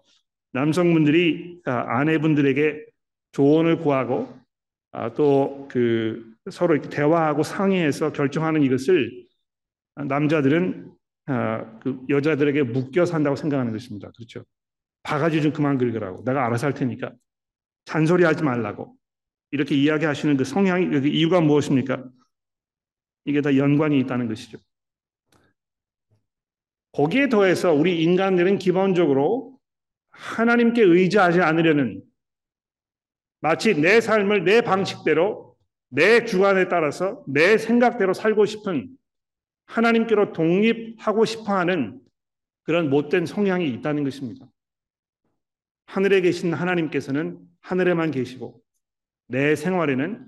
[0.51, 2.85] 남성분들이 아, 아내분들에게
[3.31, 4.31] 조언을 구하고
[4.91, 9.25] 아, 또그 서로 이렇게 대화하고 상의해서 결정하는 이것을
[9.95, 10.91] 남자들은
[11.27, 14.09] 아, 그 여자들에게 묶여 산다고 생각하는 것입니다.
[14.15, 14.43] 그렇죠?
[15.03, 16.23] 바가지 좀 그만 긁으라고.
[16.23, 17.13] 내가 알아서 할 테니까.
[17.85, 18.95] 잔소리 하지 말라고.
[19.51, 22.03] 이렇게 이야기하시는 그 성향이 여기 이유가 무엇입니까?
[23.25, 24.57] 이게 다 연관이 있다는 것이죠.
[26.93, 29.59] 거기에 더해서 우리 인간들은 기본적으로
[30.09, 32.01] 하나님께 의지하지 않으려는
[33.41, 35.48] 마치 내 삶을 내 방식대로
[35.89, 38.89] 내 주관에 따라서 내 생각대로 살고 싶은
[39.65, 41.99] 하나님께로 독립하고 싶어 하는
[42.63, 44.47] 그런 못된 성향이 있다는 것입니다.
[45.87, 48.61] 하늘에 계신 하나님께서는 하늘에만 계시고
[49.27, 50.27] 내 생활에는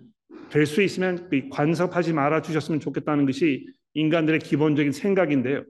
[0.49, 5.63] 될 수 있으면 관섭하지 말아 주셨으면 좋겠다는 것이 인간들의 기본적인 생각인데요.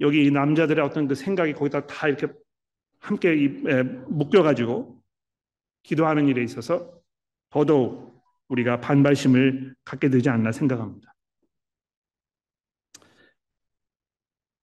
[0.00, 2.28] 여기 이 남자들의 어떤 그 생각이 거기다 다 이렇게
[3.00, 3.48] 함께
[4.08, 5.02] 묶여가지고
[5.82, 7.02] 기도하는 일에 있어서
[7.50, 8.09] 더더욱
[8.50, 11.14] 우리가 반발심을 갖게 되지 않나 생각합니다.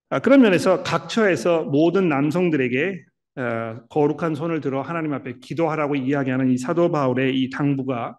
[0.10, 3.06] 아, 그런 면에서 각 처에서 모든 남성들에게
[3.38, 8.18] 어, 거룩한 손을 들어 하나님 앞에 기도하라고 이야기하는 이 사도 바울의 이 당부가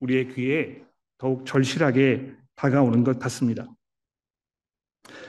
[0.00, 0.82] 우리의 귀에
[1.18, 3.66] 더욱 절실하게 다가오는 것 같습니다.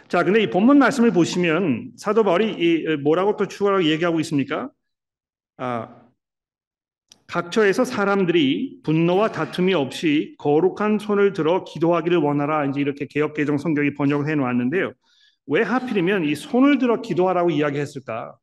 [0.07, 4.69] 자, 근데 이 본문 말씀을 보시면 사도 바울이 이 뭐라고 또 추가로 얘기하고 있습니까?
[5.57, 6.04] 아,
[7.35, 12.67] 각처에서 사람들이 분노와 다툼이 없이 거룩한 손을 들어 기도하기를 원하라.
[12.67, 14.93] 이제 이렇게 개혁 개정 성경이 번역을 해 놓았는데요.
[15.47, 18.37] 왜 하필이면 이 손을 들어 기도하라고 이야기했을까?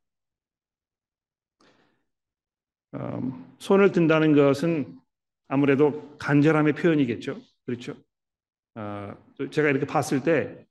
[2.93, 4.95] 음, 손을 든다는 것은
[5.47, 7.41] 아무래도 간절함의 표현이겠죠.
[7.65, 7.95] 그렇죠.
[8.75, 9.15] 어,
[9.49, 10.67] 제가 이렇게 봤을 때,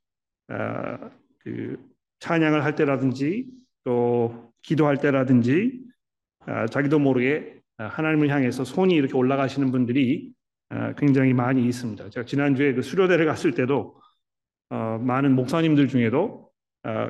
[0.48, 1.76] 어, 그
[2.20, 3.50] 찬양을 할 때라든지
[3.82, 5.82] 또 기도할 때라든지
[6.46, 10.30] 어, 자기도 모르게 하나님을 향해서 손이 이렇게 올라가시는 분들이
[10.96, 12.10] 굉장히 많이 있습니다.
[12.10, 14.00] 제가 지난주에 그 수료대를 갔을 때도
[14.70, 16.48] 많은 목사님들 중에도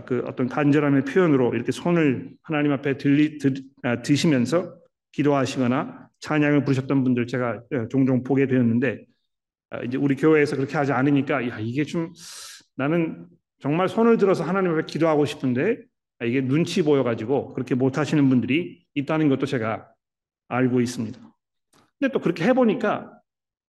[0.07, 3.55] 그 어떤 간절함의 표현으로 이렇게 손을 하나님 앞에 들리, 드,
[4.03, 4.75] 드시면서
[5.13, 9.05] 기도하시거나 찬양을 부르셨던 분들 제가 예, 종종 보게 되었는데
[9.71, 12.13] 아, 이제 우리 교회에서 그렇게 하지 않으니까 야 이게 좀
[12.77, 13.27] 나는
[13.61, 15.79] 정말 손을 들어서 하나님 앞에 기도하고 싶은데
[16.21, 19.89] 아, 이게 눈치 보여가지고 그렇게 못 하시는 분들이 있다는 것도 제가
[20.53, 21.19] 알고 있습니다.
[21.99, 23.19] 근데 또 그렇게 해보니까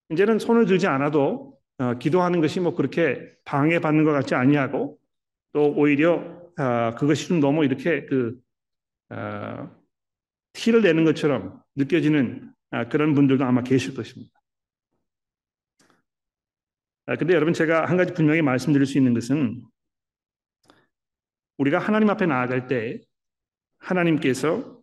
[0.09, 4.97] 이제는 손을 들지 않아도 어, 기도하는 것이 뭐 그렇게 방해받는 것 같지 아니하고
[5.53, 6.15] 또 오히려
[6.59, 8.39] 어, 그것이 좀 너무 이렇게 그
[9.09, 9.69] 어,
[10.53, 14.31] 티를 내는 것처럼 느껴지는 아, 그런 분들도 아마 계실 것입니다.
[17.05, 19.63] 아, 근데 여러분 제가 한 가지 분명히 말씀드릴 수 있는 것은
[21.57, 23.01] 우리가 하나님 앞에 나아갈 때
[23.79, 24.82] 하나님께서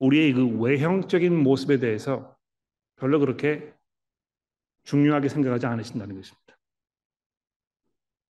[0.00, 2.36] 우리의 그 외형적인 모습에 대해서
[2.96, 3.72] 별로 그렇게
[4.84, 6.58] 중요하게 생각하지 않으신다는 것입니다.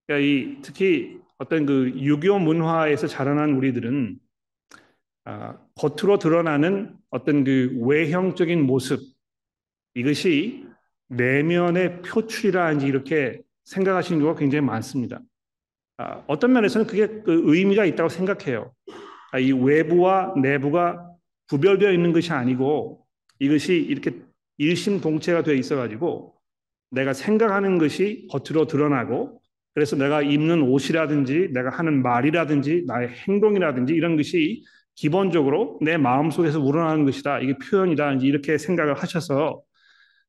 [0.06, 4.18] 그러니까 이 특히 어떤 그 유교 문화에서 자라난 우리들은
[5.24, 9.00] 아, 겉으로 드러나는 어떤 그 외형적인 모습
[9.94, 10.66] 이것이
[11.08, 15.20] 내면의 표출이라 이렇게 생각하시는 경우가 굉장히 많습니다.
[15.98, 18.72] 아, 어떤 면에서는 그게 그 의미가 있다고 생각해요.
[19.32, 21.09] 아, 이 외부와 내부가
[21.50, 23.04] 구별되어 있는 것이 아니고
[23.40, 24.12] 이것이 이렇게
[24.58, 26.34] 일심동체가 되어 있어 가지고
[26.90, 29.40] 내가 생각하는 것이 겉으로 드러나고
[29.74, 37.04] 그래서 내가 입는 옷이라든지 내가 하는 말이라든지 나의 행동이라든지 이런 것이 기본적으로 내 마음속에서 우러나는
[37.04, 37.40] 것이다.
[37.40, 38.14] 이게 표현이다.
[38.14, 39.62] 이렇게 생각을 하셔서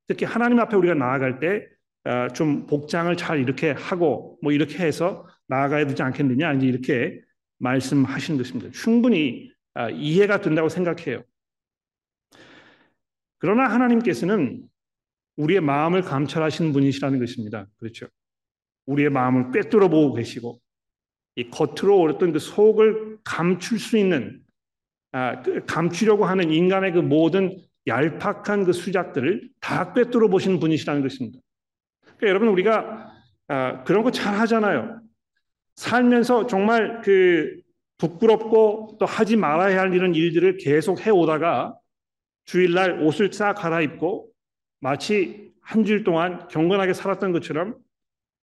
[0.07, 5.87] 특히 하나님 앞에 우리가 나아갈 때좀 어, 복장을 잘 이렇게 하고 뭐 이렇게 해서 나아가야
[5.87, 7.19] 되지 않겠느냐 이제 이렇게
[7.59, 8.71] 말씀하시는 것입니다.
[8.71, 9.50] 충분히 어,
[9.93, 11.23] 이해가 된다고 생각해요.
[13.37, 14.63] 그러나 하나님께서는
[15.37, 17.65] 우리의 마음을 감찰하시는 분이시라는 것입니다.
[17.77, 18.07] 그렇죠.
[18.85, 20.59] 우리의 마음을 꿰뚫어 보고 계시고
[21.35, 24.41] 이 겉으로 어떤 그 속을 감출 수 있는
[25.13, 27.57] 아, 그 감추려고 하는 인간의 그 모든
[27.87, 31.39] 얄팍한 그 수작들을 다 꿰뚫어 보시는 분이시라는 것입니다.
[32.01, 33.11] 그러니까 여러분 우리가
[33.47, 35.01] 아, 그런 거 잘 하잖아요.
[35.75, 37.60] 살면서 정말 그
[38.01, 41.75] 부끄럽고 또 하지 말아야 할 이런 일들을 계속 해오다가
[42.45, 44.27] 주일날 옷을 싹 갈아입고
[44.79, 47.75] 마치 한 주일 동안 경건하게 살았던 것처럼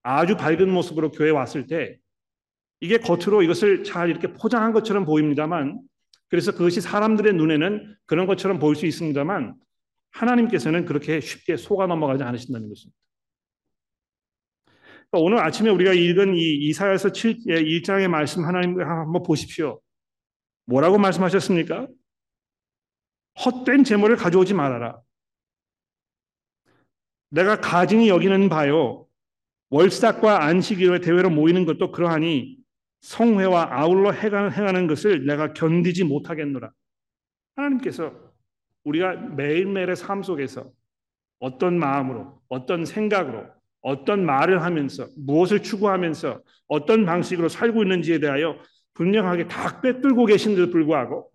[0.05, 1.99] 아주 밝은 모습으로 교회 왔을 때
[2.81, 5.81] 이게 겉으로 이것을 잘 이렇게 포장한 것처럼 보입니다만
[6.29, 9.57] 그래서 그것이 사람들의 눈에는 그런 것처럼 보일 수 있습니다만
[10.13, 12.97] 하나님께서는 그렇게 쉽게 속아 넘어가지 않으신다는 것입니다.
[15.13, 19.81] 오늘 아침에 우리가 읽은 이 이사야서 7, 1장의 예, 말씀 하나님 한번 보십시오.
[20.67, 21.89] 뭐라고 말씀하셨습니까?
[23.43, 25.01] 헛된 재물을 가져오지 말아라.
[27.31, 29.07] 내가 가증이 여기는 바요.
[29.71, 32.59] 월삭과 안식일을 대회로 모이는 것도 그러하니
[33.01, 36.71] 성회와 아울러 행하는 것을 내가 견디지 못하겠노라.
[37.55, 38.13] 하나님께서
[38.85, 40.71] 우리가 매일매일의 삶 속에서
[41.39, 43.47] 어떤 마음으로, 어떤 생각으로,
[43.81, 48.59] 어떤 말을 하면서, 무엇을 추구하면서, 어떤 방식으로 살고 있는지에 대하여
[48.95, 51.31] 분명하게 다 꿰뚫고 계신데도 불구하고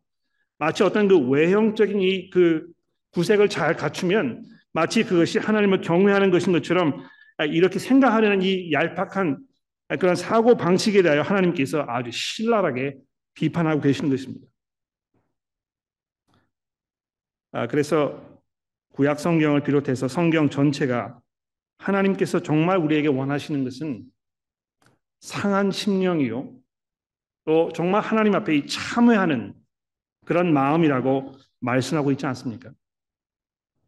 [0.60, 2.68] 마치 어떤 그 외형적인 이 그
[3.12, 7.06] 구색을 잘 갖추면 마치 그것이 하나님을 경외하는 것인 것처럼
[7.50, 9.40] 이렇게 생각하려는 이 얄팍한
[10.00, 12.98] 그런 사고 방식에 대하여 하나님께서 아주 신랄하게
[13.36, 14.48] 비판하고 계시는 것입니다.
[17.52, 18.42] 아, 그래서
[18.94, 21.20] 구약 성경을 비롯해서 성경 전체가
[21.78, 24.04] 하나님께서 정말 우리에게 원하시는 것은
[25.20, 26.54] 상한 심령이요.
[27.46, 29.54] 또 정말 하나님 앞에 참회하는
[30.26, 32.72] 그런 마음이라고 말씀하고 있지 않습니까?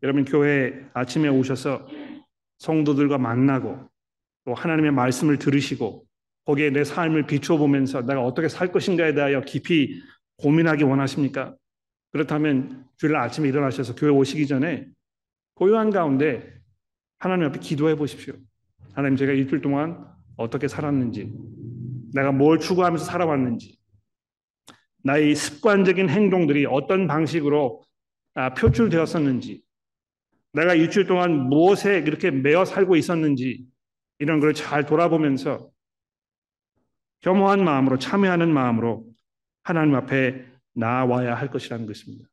[0.03, 1.87] 여러분 교회 아침에 오셔서
[2.59, 3.89] 성도들과 만나고
[4.45, 6.05] 또 하나님의 말씀을 들으시고
[6.45, 10.01] 거기에 내 삶을 비춰보면서 내가 어떻게 살 것인가에 대하여 깊이
[10.37, 11.55] 고민하기 원하십니까?
[12.11, 14.87] 그렇다면 주일 아침에 일어나셔서 교회 오시기 전에
[15.55, 16.54] 고요한 가운데
[17.25, 18.35] 하나님 앞에 기도해 보십시오.
[18.93, 20.05] 하나님 제가 일주일 동안
[20.37, 21.33] 어떻게 살았는지,
[22.13, 23.79] 내가 뭘 추구하면서 살아왔는지,
[25.01, 27.83] 나의 습관적인 행동들이 어떤 방식으로
[28.35, 29.63] 아, 표출되었었는지,
[30.53, 33.65] 내가 일주일 동안 무엇에 이렇게 매어 살고 있었는지
[34.19, 35.71] 이런 걸 잘 돌아보면서
[37.21, 39.03] 겸허한 마음으로 참여하는 마음으로
[39.63, 42.29] 하나님 앞에 나와야 할 것이라는 것입니다.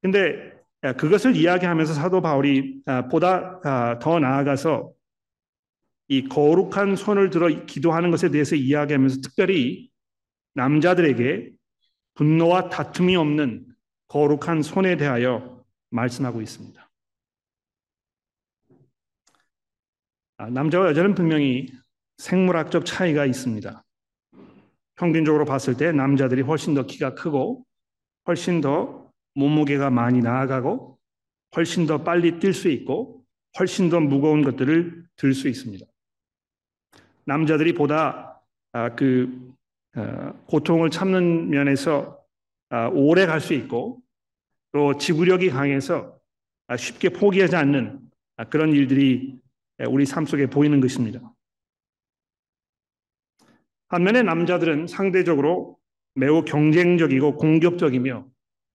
[0.00, 0.55] 근데
[0.94, 4.92] 그것을 이야기하면서 사도 바울이 아, 보다 아, 더 나아가서
[6.08, 9.90] 이 거룩한 손을 들어 기도하는 것에 대해서 이야기하면서 특별히
[10.54, 11.50] 남자들에게
[12.14, 13.66] 분노와 다툼이 없는
[14.08, 16.90] 거룩한 손에 대하여 말씀하고 있습니다.
[20.38, 21.68] 아, 남자와 여자는 분명히
[22.18, 23.82] 생물학적 차이가 있습니다.
[24.96, 27.64] 평균적으로 봤을 때 남자들이 훨씬 더 키가 크고
[28.26, 29.05] 훨씬 더
[29.36, 30.98] 몸무게가 많이 나아가고
[31.54, 33.24] 훨씬 더 빨리 뛸 수 있고
[33.58, 35.86] 훨씬 더 무거운 것들을 들 수 있습니다.
[37.24, 39.54] 남자들이 보다 아, 그
[39.96, 42.22] 어, 고통을 참는 면에서
[42.70, 44.02] 아, 오래 갈 수 있고
[44.72, 46.18] 또 지구력이 강해서
[46.66, 48.00] 아, 쉽게 포기하지 않는
[48.50, 49.38] 그런 일들이
[49.88, 51.20] 우리 삶 속에 보이는 것입니다.
[53.88, 55.78] 반면에 남자들은 상대적으로
[56.14, 58.26] 매우 경쟁적이고 공격적이며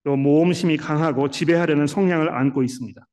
[0.04, 3.06] 또 모험심이 강하고 지배하려는 성향을 안고 있습니다.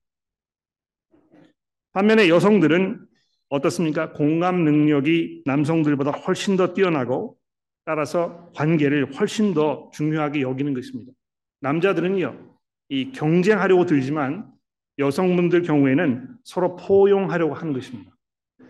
[1.93, 3.07] 반면에 여성들은
[3.49, 4.13] 어떻습니까?
[4.13, 7.37] 공감 능력이 남성들보다 훨씬 더 뛰어나고
[7.85, 11.13] 따라서 관계를 훨씬 더 중요하게 여기는 것입니다.
[11.61, 12.57] 남자들은요,
[12.91, 14.51] 이 경쟁하려고 들지만
[14.99, 18.13] 여성분들 경우에는 서로 포용하려고 하는 것입니다.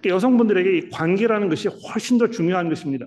[0.05, 3.07] 여성분들에게 이 관계라는 것이 훨씬 더 중요한 것입니다.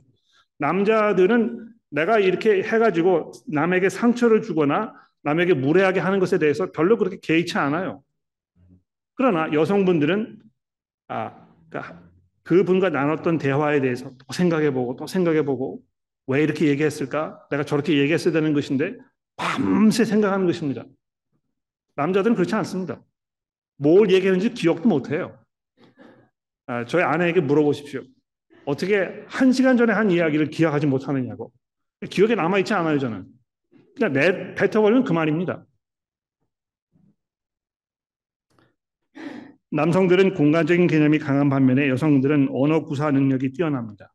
[0.59, 7.57] 남자들은 내가 이렇게 해가지고 남에게 상처를 주거나 남에게 무례하게 하는 것에 대해서 별로 그렇게 개의치
[7.57, 8.01] 않아요.
[9.13, 10.41] 그러나 여성분들은
[11.09, 12.01] 아, 그러니까
[12.43, 15.81] 그분과 나눴던 대화에 대해서 또 생각해보고 또 생각해보고
[16.27, 17.45] 왜 이렇게 얘기했을까?
[17.49, 18.97] 내가 저렇게 얘기했어야 되는 것인데
[19.35, 20.85] 밤새 생각하는 것입니다.
[21.95, 23.01] 남자들은 그렇지 않습니다.
[23.77, 25.37] 뭘 얘기했는지 기억도 못해요.
[26.67, 28.01] 아, 저희 아내에게 물어보십시오.
[28.65, 31.51] 어떻게 한 시간 전에 한 이야기를 기억하지 못하느냐고.
[32.09, 33.27] 기억에 남아있지 않아요, 저는.
[33.95, 35.65] 그냥 내 뱉어버리면 그만입니다.
[39.71, 44.13] 남성들은 공간적인 개념이 강한 반면에 여성들은 언어 구사 능력이 뛰어납니다.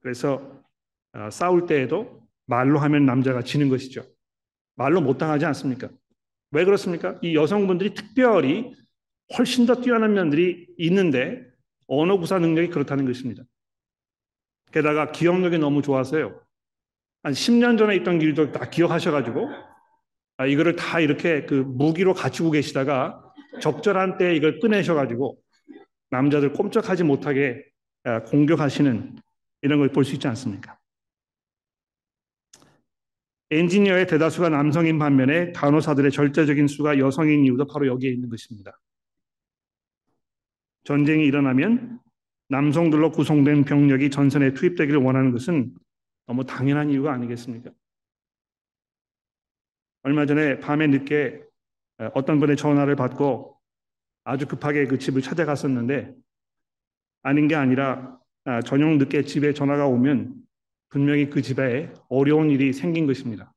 [0.00, 0.62] 그래서
[1.14, 4.04] 어, 싸울 때에도 말로 하면 남자가 지는 것이죠.
[4.74, 5.88] 말로 못 당하지 않습니까?
[6.50, 7.18] 왜 그렇습니까?
[7.22, 8.74] 이 여성분들이 특별히
[9.38, 11.46] 훨씬 더 뛰어난 면들이 있는데
[11.86, 13.42] 언어 구사 능력이 그렇다는 것입니다.
[14.70, 16.40] 게다가 기억력이 너무 좋아서요.
[17.22, 19.48] 한 10년 전에 있던 일도 다 기억하셔가지고
[20.38, 23.22] 아, 이거를 다 이렇게 그 무기로 갖추고 계시다가
[23.60, 25.38] 적절한 때에 이걸 꺼내셔가지고
[26.10, 27.64] 남자들 꼼짝하지 못하게
[28.04, 29.16] 아, 공격하시는
[29.62, 30.76] 이런 걸 볼 수 있지 않습니까?
[33.50, 38.80] 엔지니어의 대다수가 남성인 반면에 간호사들의 절대적인 수가 여성인 이유도 바로 여기에 있는 것입니다.
[40.84, 42.00] 전쟁이 일어나면
[42.48, 45.74] 남성들로 구성된 병력이 전선에 투입되기를 원하는 것은
[46.26, 47.70] 너무 당연한 이유가 아니겠습니까?
[50.02, 51.42] 얼마 전에 밤에 늦게
[52.14, 53.56] 어떤 분의 전화를 받고
[54.24, 56.14] 아주 급하게 그 집을 찾아갔었는데
[57.22, 60.34] 아닌 게 아니라 아, 저녁 늦게 집에 전화가 오면
[60.88, 63.52] 분명히 그 집에 어려운 일이 생긴 것입니다.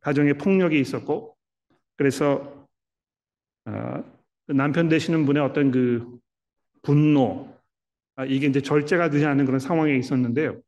[0.00, 1.36] 가정에 폭력이 있었고
[1.96, 2.66] 그래서
[3.64, 4.02] 아,
[4.46, 6.18] 그 남편 되시는 분의 어떤 그
[6.82, 7.48] 분노
[8.16, 10.60] 아, 이게 이제 절제가 되지 않는 그런 상황에 있었는데요.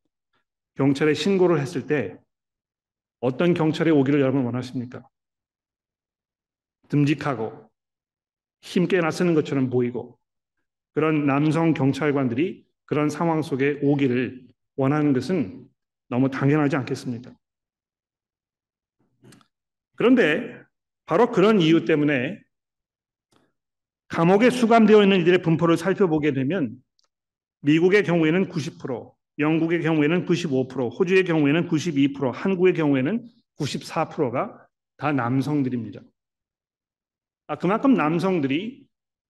[0.77, 2.19] 경찰에 신고를 했을 때
[3.21, 5.07] 어떤 경찰이 오기를 여러분 원하십니까?
[6.89, 7.71] 듬직하고
[8.63, 10.19] 힘께나 쓰는 것처럼 보이고
[10.93, 15.69] 그런 남성 경찰관들이 그런 상황 속에 오기를 원하는 것은
[16.09, 17.33] 너무 당연하지 않겠습니까?
[19.97, 20.61] 그런데
[21.07, 22.41] 바로 그런 이유 때문에
[24.09, 26.77] 감옥에 수감되어 있는 이들의 분포를 살펴보게 되면
[27.61, 33.25] 미국의 경우에는 90%, 영국의 경우에는 95%, 호주의 경우에는 92%, 한국의 경우에는
[33.59, 34.67] 94%가
[34.97, 36.01] 다 남성들입니다.
[37.47, 38.85] 아, 그만큼 남성들이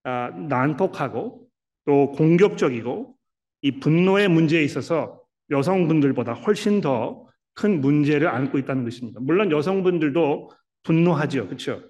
[0.05, 1.47] 아, 난폭하고
[1.87, 3.17] 또 공격적이고
[3.63, 9.21] 이 분노의 문제에 있어서 여성분들보다 훨씬 더 큰 문제를 안고 있다는 것입니다.
[9.21, 10.51] 물론 여성분들도
[10.83, 11.83] 분노하죠, 그렇죠?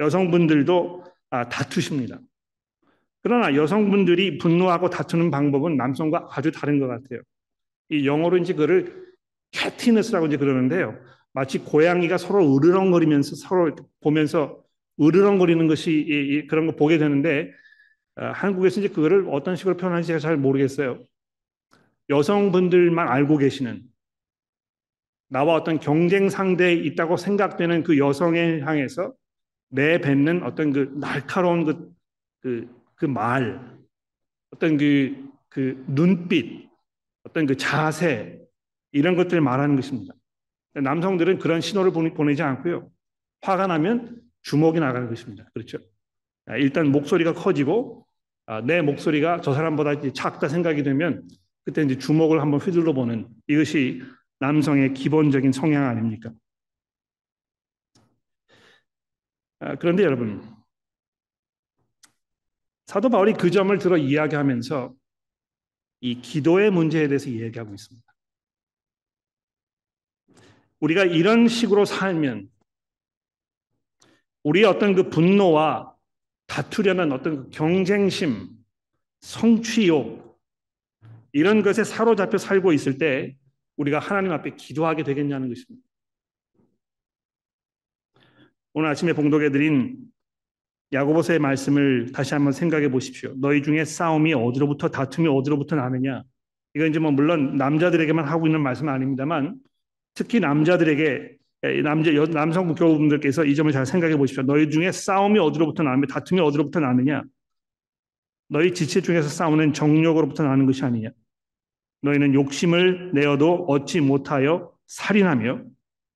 [0.00, 2.18] 여성분들도 아, 다투십니다.
[3.22, 7.20] 그러나 여성분들이 분노하고 다투는 방법은 남성과 아주 다른 것 같아요.
[7.98, 9.04] 이 영어로 이제 그를
[9.52, 10.98] 캐티너스라고 이제 그러는데요.
[11.32, 14.62] 마치 고양이가 서로 으르렁거리면서 서로 보면서
[15.00, 17.52] 으르렁거리는 것이 그런 거 보게 되는데
[18.16, 21.02] 어, 한국에서 이제 그거를 어떤 식으로 표현하는지 제가 잘 모르겠어요.
[22.08, 23.82] 여성분들만 알고 계시는
[25.28, 29.14] 나와 어떤 경쟁 상대에 있다고 생각되는 그 여성에 향해서
[29.70, 31.92] 내뱉는 어떤 그 날카로운 그,
[32.40, 33.60] 그, 그 말,
[34.52, 35.16] 어떤 그,
[35.48, 36.63] 그 눈빛,
[37.24, 38.38] 어떤 그 자세,
[38.92, 40.14] 이런 것들을 말하는 것입니다.
[40.74, 42.90] 남성들은 그런 신호를 보내지 않고요.
[43.42, 45.48] 화가 나면 주먹이 나가는 것입니다.
[45.52, 45.78] 그렇죠?
[46.46, 48.06] 아, 일단 목소리가 커지고
[48.46, 51.26] 아, 내 목소리가 저 사람보다 작다 생각이 되면
[51.64, 54.02] 그때 이제 주먹을 한번 휘둘러 보는 이것이
[54.40, 56.30] 남성의 기본적인 성향 아닙니까?
[59.60, 60.42] 아, 그런데 여러분
[62.86, 64.94] 사도 바울이 그 점을 들어 이야기하면서
[66.04, 68.14] 이 기도의 문제에 대해서 이야기하고 있습니다.
[70.80, 72.50] 우리가 이런 식으로 살면
[74.42, 75.96] 우리의 어떤 그 분노와
[76.46, 78.50] 다투려는 어떤 그 경쟁심,
[79.20, 80.38] 성취욕
[81.32, 83.34] 이런 것에 사로잡혀 살고 있을 때
[83.76, 85.88] 우리가 하나님 앞에 기도하게 되겠냐는 것입니다.
[88.74, 90.12] 오늘 아침에 봉독해 드린
[90.94, 93.34] 야고보서의 말씀을 다시 한번 생각해 보십시오.
[93.36, 96.22] 너희 중에 싸움이 어디로부터 다툼이 어디로부터 나느냐?
[96.74, 99.56] 이건 이제 뭐 물론 남자들에게만 하고 있는 말씀은 아닙니다만
[100.14, 101.36] 특히 남자들에게
[101.82, 104.44] 남자 남성 교우분들께서 이 점을 잘 생각해 보십시오.
[104.44, 107.22] 너희 중에 싸움이 어디로부터 나느냐, 다툼이 어디로부터 나느냐?
[108.48, 111.10] 너희 지체 중에서 싸우는 정욕으로부터 나는 것이 아니냐?
[112.02, 115.62] 너희는 욕심을 내어도 얻지 못하여 살인하며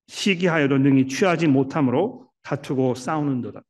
[0.06, 3.62] 시기하여도 능히 취하지 못함으로 다투고 싸우는도다.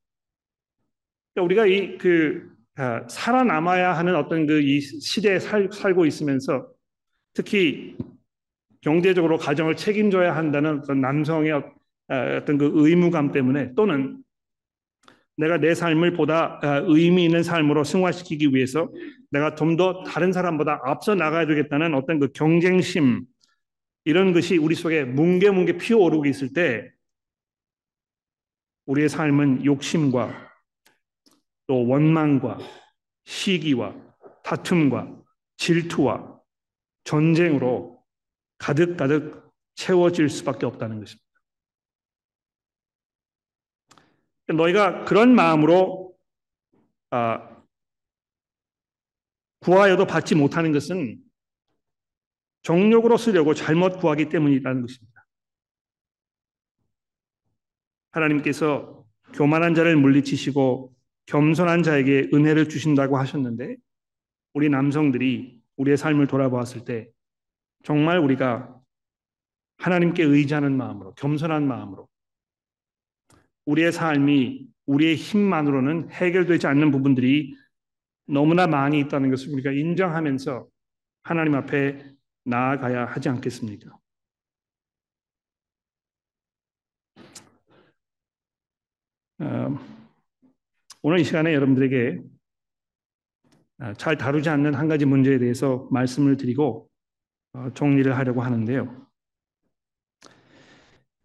[1.38, 6.68] 그러니까 우리가 이그 아, 살아남아야 하는 어떤 그 이 시대에 살, 살고 있으면서
[7.34, 7.96] 특히
[8.80, 11.62] 경제적으로 가정을 책임져야 한다는 어떤 남성의 어,
[12.40, 14.22] 어떤 그 의무감 때문에 또는
[15.36, 18.90] 내가 내 삶을 보다 어, 의미 있는 삶으로 승화시키기 위해서
[19.30, 23.24] 내가 좀 더 다른 사람보다 앞서 나가야 되겠다는 어떤 그 경쟁심
[24.04, 26.90] 이런 것이 우리 속에 뭉게뭉게 피어오르고 있을 때
[28.86, 30.47] 우리의 삶은 욕심과
[31.68, 32.58] 또 원망과
[33.24, 33.94] 시기와
[34.42, 35.22] 다툼과
[35.58, 36.40] 질투와
[37.04, 38.02] 전쟁으로
[38.56, 41.28] 가득가득 채워질 수밖에 없다는 것입니다.
[44.48, 46.16] 너희가 그런 마음으로
[47.10, 47.62] 아,
[49.60, 51.22] 구하여도 받지 못하는 것은
[52.62, 55.26] 정욕으로 쓰려고 잘못 구하기 때문이라는 것입니다.
[58.10, 59.04] 하나님께서
[59.34, 60.97] 교만한 자를 물리치시고
[61.28, 63.76] 겸손한 자에게 은혜를 주신다고 하셨는데
[64.54, 67.10] 우리 남성들이 우리의 삶을 돌아보았을 때
[67.84, 68.74] 정말 우리가
[69.76, 72.08] 하나님께 의지하는 마음으로 겸손한 마음으로
[73.66, 77.54] 우리의 삶이 우리의 힘만으로는 해결되지 않는 부분들이
[78.26, 80.66] 너무나 많이 있다는 것을 우리가 인정하면서
[81.24, 82.10] 하나님 앞에
[82.44, 83.90] 나아가야 하지 않겠습니까?
[89.40, 89.97] 어,
[91.02, 92.20] 오늘 이 시간에 여러분들에게
[93.96, 96.90] 잘 다루지 않는 한 가지 문제에 대해서 말씀을 드리고
[97.52, 99.06] 어, 정리를 하려고 하는데요.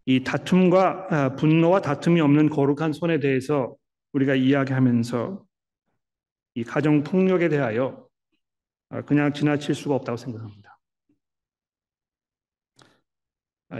[0.06, 3.76] 이 다툼과 아, 분노와 다툼이 없는 거룩한 손에 대해서
[4.14, 5.44] 우리가 이야기하면서
[6.56, 8.08] 이 가정 폭력에 대하여
[9.08, 10.80] 그냥 지나칠 수가 없다고 생각합니다.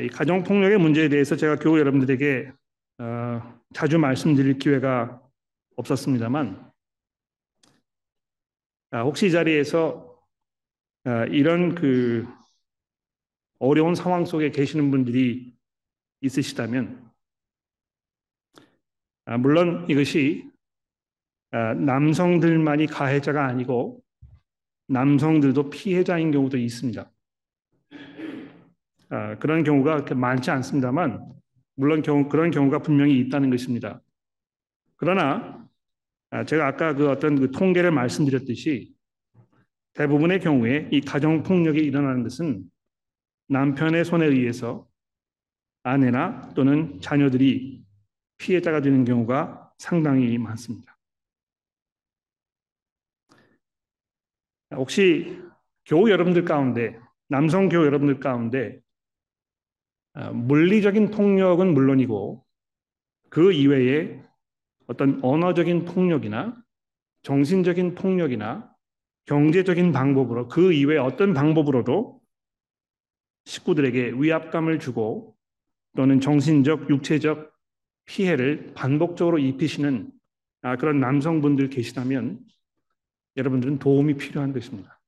[0.02, 2.52] 이 가정 폭력의 문제에 대해서 제가 교우 여러분들에게
[3.76, 5.23] 자주 말씀드릴 기회가
[5.76, 6.72] 없었습니다만
[8.94, 10.22] 혹시 이 자리에서
[11.32, 12.28] 이런 그
[13.60, 15.54] 어려운 상황 속에 계시는 분들이
[16.22, 17.12] 있으시다면
[19.40, 20.50] 물론 이것이
[21.52, 24.04] 남성들만이 가해자가 아니고
[24.88, 27.10] 남성들도 피해자인 경우도 있습니다.
[29.40, 31.34] 그런 경우가 많지 않습니다만
[31.76, 34.02] 물론 그런 경우가 분명히 있다는 것입니다.
[34.96, 35.63] 그러나
[36.48, 38.94] 제가 아까 그 어떤 그 통계를 말씀드렸듯이
[39.94, 42.64] 대부분의 경우에 이 가정 폭력이 일어나는 것은
[43.50, 44.88] 남편의 손에 의해서
[45.84, 47.84] 아내나 또는 자녀들이
[48.38, 50.98] 피해자가 되는 경우가 상당히 많습니다.
[54.72, 55.40] 혹시
[55.86, 58.80] 교우 여러분들 가운데 남성 교우 여러분들 가운데
[60.14, 62.44] 아, 물리적인 폭력은 물론이고
[63.30, 64.22] 그 이외에
[64.88, 66.56] 어떤 언어적인 폭력이나
[67.24, 68.74] 정신적인 폭력이나
[69.26, 72.22] 경제적인 방법으로 그 이외에 어떤 방법으로도
[73.46, 75.36] 식구들에게 위압감을 주고
[75.96, 77.54] 또는 정신적, 육체적
[78.06, 80.12] 피해를 반복적으로 입히시는
[80.62, 82.40] 아, 그런 남성분들 계시다면
[83.38, 85.00] 여러분들은 도움이 필요한 것입니다.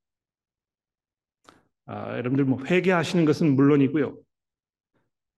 [1.85, 4.17] 아, 여러분들 뭐 회개하시는 것은 물론이고요.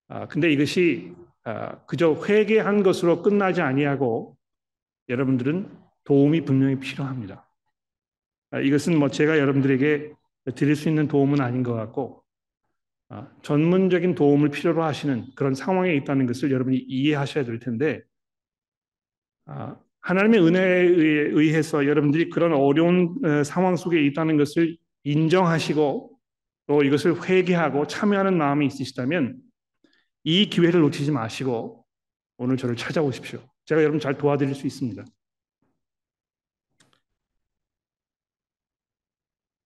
[0.09, 1.26] 아, 근데 이것이 아,
[1.85, 4.37] 그저 회개한 것으로 끝나지 아니하고
[5.09, 5.71] 여러분들은
[6.03, 7.47] 도움이 분명히 필요합니다.
[8.51, 10.13] 아, 이것은 뭐 제가 여러분들에게
[10.55, 12.23] 드릴 수 있는 도움은 아닌 것 같고
[13.09, 18.01] 아, 전문적인 도움을 필요로 하시는 그런 상황에 있다는 것을 여러분이 이해하셔야 될 텐데
[19.45, 20.81] 아, 하나님의 은혜에
[21.33, 26.17] 의해서 여러분들이 그런 어려운 상황 속에 있다는 것을 인정하시고
[26.67, 29.37] 또 이것을 회개하고 참여하는 마음이 있으시다면
[30.29, 31.85] 이 기회를 놓치지 마시고
[32.35, 33.39] 오늘 저를 찾아오십시오.
[33.63, 35.05] 제가 여러분 잘 도와드릴 수 있습니다.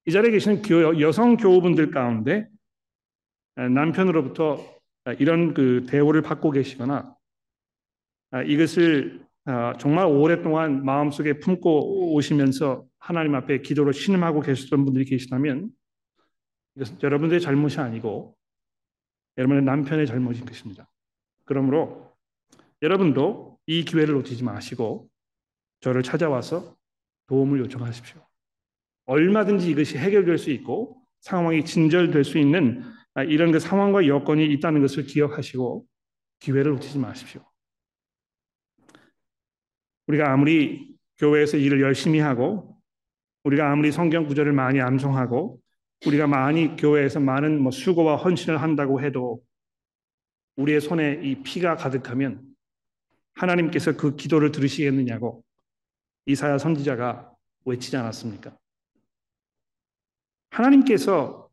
[0.04, 0.62] 이 자리에 계시는
[1.00, 2.48] 여성 교우분들 가운데
[3.56, 4.64] 남편으로부터
[5.18, 7.12] 이런 그 대우를 받고 계시거나
[8.46, 9.26] 이것을
[9.80, 15.70] 정말 오랫동안 마음속에 품고 오시면서 하나님 앞에 기도로 신음하고 계셨던 분들이 계시다면
[16.76, 18.36] 이것은 여러분들의 잘못이 아니고
[19.36, 20.90] 여러분의 남편의 잘못인 것입니다.
[21.44, 22.12] 그러므로
[22.82, 25.08] 여러분도 이 기회를 놓치지 마시고
[25.80, 26.76] 저를 찾아와서
[27.26, 28.20] 도움을 요청하십시오.
[29.06, 32.82] 얼마든지 이것이 해결될 수 있고 상황이 진절될 수 있는
[33.28, 35.86] 이런 그 상황과 여건이 있다는 것을 기억하시고
[36.40, 37.44] 기회를 놓치지 마십시오.
[40.08, 42.76] 우리가 아무리 교회에서 일을 열심히 하고
[43.44, 45.60] 우리가 아무리 성경 구절을 많이 암송하고
[46.06, 49.42] 우리가 많이 교회에서 많은 뭐 수고와 헌신을 한다고 해도
[50.56, 52.42] 우리의 손에 이 피가 가득하면
[53.34, 55.44] 하나님께서 그 기도를 들으시겠느냐고
[56.26, 57.32] 이사야 선지자가
[57.64, 58.56] 외치지 않았습니까?
[60.50, 61.48] 하나님께서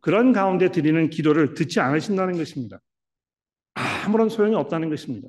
[0.00, 2.80] 그런 가운데 드리는 기도를 듣지 않으신다는 것입니다.
[3.74, 5.28] 아무런 소용이 없다는 것입니다.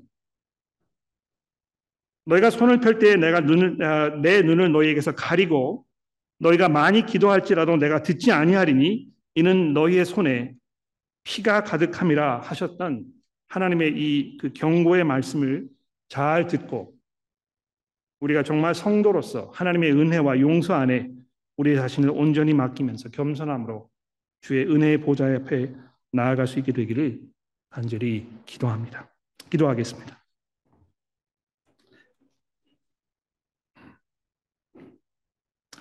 [2.25, 5.85] 너희가 손을 펼 때에 내가 눈을 아, 내 눈을 너희에게서 가리고
[6.43, 10.53] 너희가 많이 기도할지라도 내가 듣지 아니하리니 이는 너희의 손에
[11.23, 13.05] 피가 가득함이라 하셨던
[13.47, 15.67] 하나님의 이 그 경고의 말씀을
[16.09, 16.93] 잘 듣고
[18.19, 21.09] 우리가 정말 성도로서 하나님의 은혜와 용서 안에
[21.57, 23.89] 우리 자신을 온전히 맡기면서 겸손함으로
[24.41, 25.73] 주의 은혜의 보좌 앞에
[26.11, 27.21] 나아갈 수 있게 되기를
[27.69, 29.09] 간절히 기도합니다.
[29.49, 30.22] 기도하겠습니다.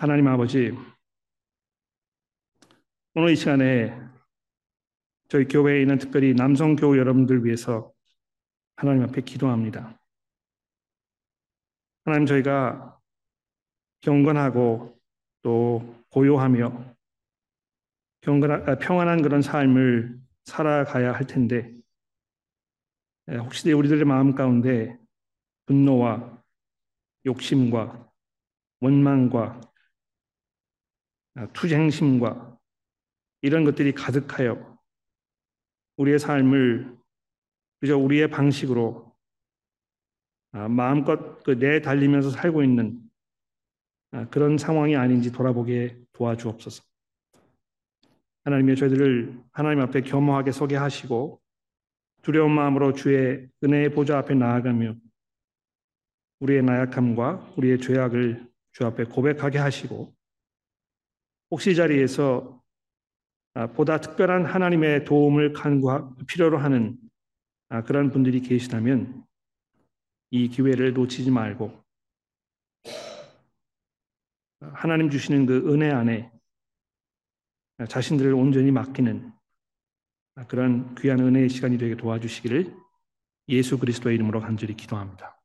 [0.03, 0.77] 하나님 아버지,
[3.15, 3.97] 오늘 이 시간에
[5.29, 7.93] 저희 교회에 있는 특별히 남성 교우 여러분들 위해서
[8.75, 9.97] 하나님 앞에 기도합니다.
[12.05, 12.99] 하나님 저희가
[14.01, 15.01] 경건하고
[15.43, 16.97] 또 고요하며
[18.23, 21.73] 경건한, 평안한 그런 삶을 살아가야 할 텐데
[23.31, 24.99] 혹시 우리들의 마음 가운데
[25.67, 26.43] 분노와
[27.25, 28.11] 욕심과
[28.81, 29.61] 원망과
[31.53, 32.59] 투쟁심과
[33.43, 34.79] 이런 것들이 가득하여
[35.97, 36.97] 우리의 삶을
[37.81, 39.13] 그저 우리의 방식으로
[40.53, 43.01] 마음껏 그 내달리면서 살고 있는
[44.13, 46.85] 아, 그런 상황이 아닌지 돌아보게 도와주옵소서.
[48.45, 51.41] 하나님의 저희들을 하나님 앞에 겸허하게 서게 하시고
[52.21, 54.95] 두려운 마음으로 주의 은혜의 보좌 앞에 나아가며
[56.41, 60.15] 우리의 나약함과 우리의 죄악을 주 앞에 고백하게 하시고
[61.53, 62.63] 혹시 이 자리에서
[63.53, 66.97] 아, 보다 특별한 하나님의 도움을 간구 필요로 하는
[67.69, 69.23] 아, 그런 분들이 계시다면
[70.31, 71.79] 이 기회를 놓치지 말고
[74.61, 76.33] 하나님 주시는 그 은혜 안에
[77.87, 79.31] 자신들을 온전히 맡기는
[80.49, 82.75] 그런 귀한 은혜의 시간이 되게 도와주시기를
[83.49, 85.42] 예수 그리스도의 이름으로 간절히 기도합니다.